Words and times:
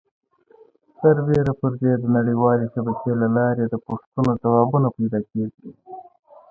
سربیره 0.99 1.53
پر 1.59 1.71
دې 1.81 1.93
د 1.99 2.03
نړۍ 2.15 2.35
والې 2.41 2.65
شبکې 2.73 3.11
له 3.21 3.27
لارې 3.35 3.65
د 3.69 3.75
پوښتنو 3.85 4.31
ځوابونه 4.41 4.87
پیدا 4.97 5.19
کېږي. 5.31 5.69